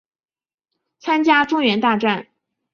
[0.97, 2.25] 参加中原大战。